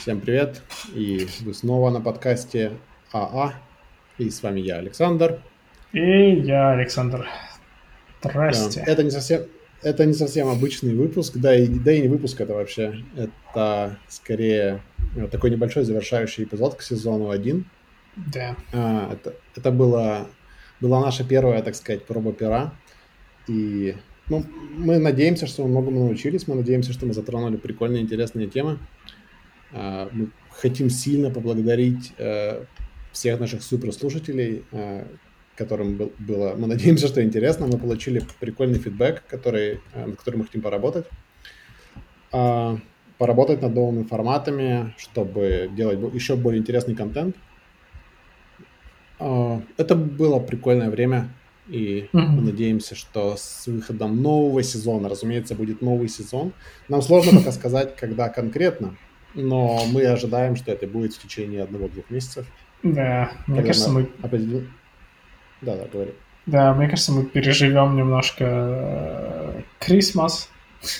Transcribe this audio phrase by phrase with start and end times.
[0.00, 0.62] Всем привет.
[0.94, 2.72] И вы снова на подкасте
[3.12, 3.52] АА.
[4.16, 5.42] И с вами я, Александр.
[5.92, 7.28] И я, Александр.
[8.22, 8.82] Здрасте.
[8.86, 9.42] Это не совсем,
[9.82, 13.04] это не совсем обычный выпуск, да и, да и не выпуск это вообще.
[13.14, 14.80] Это скорее
[15.16, 17.66] э, такой небольшой завершающий эпизод к сезону 1.
[18.16, 18.56] Да.
[18.72, 20.28] А, это, это было,
[20.80, 22.72] была наша первая, так сказать, проба пера.
[23.46, 23.94] И
[24.30, 24.46] ну,
[24.78, 28.78] мы надеемся, что мы многому научились, мы надеемся, что мы затронули прикольные, интересные темы.
[29.72, 32.64] А, мы хотим сильно поблагодарить э,
[33.12, 35.04] всех наших суперслушателей, э,
[35.56, 37.66] которым было, мы надеемся, что интересно.
[37.66, 41.06] Мы получили прикольный фидбэк, который, э, над которым мы хотим поработать.
[42.32, 42.78] А,
[43.18, 47.36] поработать над новыми форматами, чтобы делать еще более интересный контент.
[49.18, 51.28] А, это было прикольное время,
[51.68, 52.26] и mm-hmm.
[52.26, 56.52] мы надеемся, что с выходом нового сезона, разумеется, будет новый сезон.
[56.88, 58.96] Нам сложно пока сказать, когда конкретно,
[59.34, 62.46] но мы ожидаем, что это будет в течение одного-двух месяцев.
[62.82, 64.08] Да, мне кажется, мы...
[64.22, 64.70] Определен...
[65.60, 66.12] Да, да, говори.
[66.46, 70.50] Да, мне кажется, мы переживем немножко Крисмас,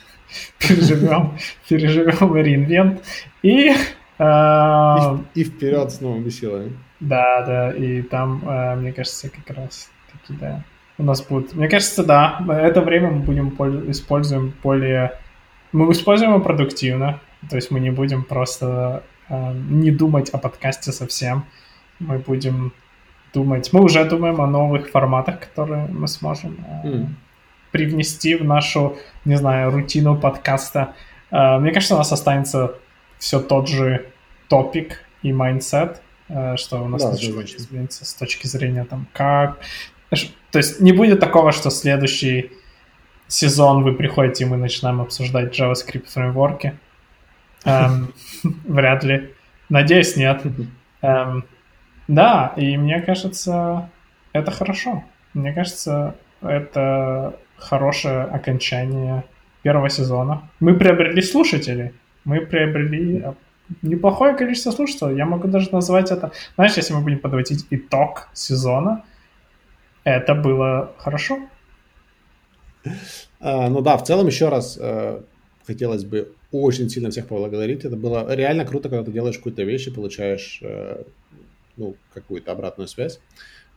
[0.58, 1.38] переживем,
[1.68, 3.02] переживем реинвент
[3.42, 3.74] и...
[4.18, 6.72] Э, и, и вперед с новыми силами.
[7.00, 10.64] Да, да, и там, э, мне кажется, как раз таки, да,
[10.98, 11.54] у нас будет...
[11.54, 13.50] Мне кажется, да, это время мы будем
[13.90, 15.18] используем более...
[15.76, 20.90] Мы используем его продуктивно, то есть мы не будем просто э, не думать о подкасте
[20.90, 21.44] совсем.
[21.98, 22.72] Мы будем
[23.34, 23.74] думать...
[23.74, 27.06] Мы уже думаем о новых форматах, которые мы сможем э, mm.
[27.72, 30.94] привнести в нашу, не знаю, рутину подкаста.
[31.30, 32.76] Э, мне кажется, у нас останется
[33.18, 34.06] все тот же
[34.48, 39.58] topic и mindset, э, что у нас да, изменится с точки зрения там как...
[40.52, 42.50] То есть не будет такого, что следующий
[43.28, 46.78] сезон вы приходите, и мы начинаем обсуждать JavaScript фреймворки.
[47.64, 48.12] Эм,
[48.64, 49.34] вряд ли.
[49.68, 50.42] Надеюсь, нет.
[51.02, 51.44] Эм,
[52.08, 53.90] да, и мне кажется,
[54.32, 55.04] это хорошо.
[55.34, 59.24] Мне кажется, это хорошее окончание
[59.62, 60.48] первого сезона.
[60.60, 61.92] Мы приобрели слушателей.
[62.24, 63.32] Мы приобрели э,
[63.82, 65.16] неплохое количество слушателей.
[65.16, 66.30] Я могу даже назвать это...
[66.54, 69.04] Знаешь, если мы будем подводить итог сезона,
[70.04, 71.40] это было хорошо.
[73.40, 75.20] А, ну да, в целом еще раз э,
[75.66, 77.84] хотелось бы очень сильно всех поблагодарить.
[77.84, 81.02] Это было реально круто, когда ты делаешь какую-то вещь и получаешь э,
[81.76, 83.20] ну, какую-то обратную связь.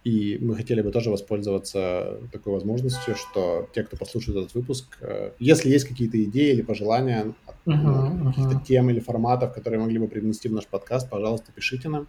[0.06, 5.32] И мы хотели бы тоже воспользоваться такой возможностью, что те, кто послушает этот выпуск, э,
[5.40, 7.34] если есть какие-то идеи или пожелания
[7.66, 8.28] uh-huh, uh-huh.
[8.30, 12.08] каких-то тем или форматов, которые могли бы привнести в наш подкаст, пожалуйста, пишите нам.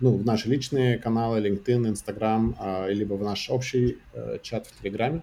[0.00, 2.54] Ну, в наши личные каналы, LinkedIn, Instagram,
[2.90, 3.96] либо в наш общий
[4.42, 5.22] чат в Телеграме.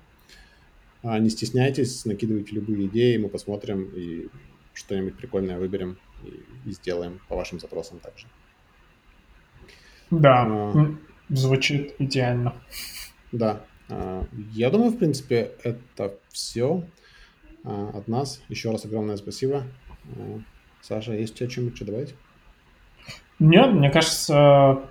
[1.01, 4.27] А, не стесняйтесь, накидывайте любые идеи, мы посмотрим и
[4.73, 8.27] что-нибудь прикольное выберем и, и сделаем по вашим запросам также.
[10.11, 10.95] Да, а,
[11.29, 12.55] звучит идеально.
[13.31, 13.61] Да.
[13.89, 16.83] А, я думаю, в принципе, это все
[17.63, 18.41] а, от нас.
[18.49, 19.63] Еще раз огромное спасибо.
[20.15, 20.39] А,
[20.81, 22.15] Саша, есть у тебя что-нибудь что добавить?
[23.39, 24.81] Нет, мне кажется,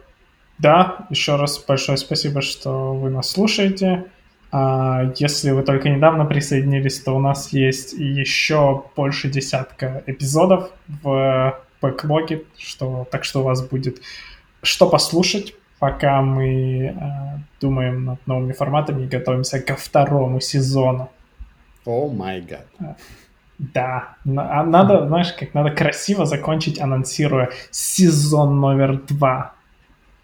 [0.58, 1.06] да.
[1.10, 4.10] Еще раз большое спасибо, что вы нас слушаете.
[4.50, 10.70] А если вы только недавно присоединились, то у нас есть еще больше десятка эпизодов
[11.02, 14.00] в бэклоге, что, так что у вас будет
[14.62, 16.94] что послушать, пока мы э,
[17.60, 21.10] думаем над новыми форматами и готовимся ко второму сезону.
[21.84, 22.66] О май гад.
[23.58, 29.54] Да, а надо, знаешь, как надо красиво закончить, анонсируя сезон номер два.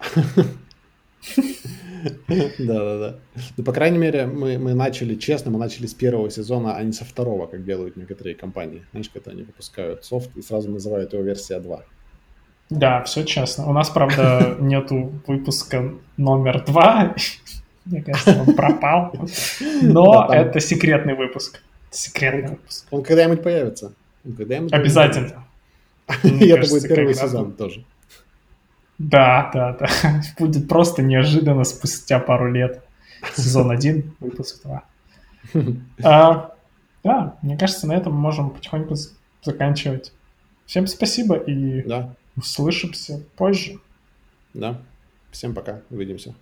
[2.58, 3.16] Да-да-да.
[3.56, 6.92] Ну, по крайней мере, мы, мы начали честно, мы начали с первого сезона, а не
[6.92, 8.84] со второго, как делают некоторые компании.
[8.90, 11.82] Знаешь, когда они выпускают софт и сразу называют его версия 2.
[12.70, 13.66] Да, все честно.
[13.68, 17.16] У нас, правда, нету выпуска номер 2.
[17.86, 19.12] Мне кажется, он пропал.
[19.82, 21.62] Но это секретный выпуск.
[21.90, 22.86] Секретный выпуск.
[22.90, 23.92] Он когда-нибудь появится.
[24.24, 25.44] Обязательно.
[26.22, 27.84] И это будет первый сезон тоже.
[28.98, 29.88] Да, да, да.
[30.38, 32.82] Будет просто неожиданно спустя пару лет.
[33.34, 34.84] Сезон один, выпуск два.
[36.02, 36.54] А,
[37.02, 38.94] да, мне кажется, на этом мы можем потихоньку
[39.42, 40.12] заканчивать.
[40.66, 42.14] Всем спасибо и да.
[42.36, 43.78] услышимся позже.
[44.54, 44.80] Да.
[45.30, 45.82] Всем пока.
[45.90, 46.34] Увидимся.